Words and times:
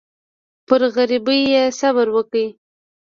پر 0.67 0.81
غریبۍ 0.95 1.41
یې 1.53 1.63
صبر 1.79 2.07
وکړ. 2.11 2.45